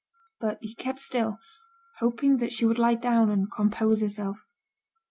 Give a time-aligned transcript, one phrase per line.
[0.39, 1.37] But he kept still,
[1.99, 4.39] hoping that she would lie down and compose herself.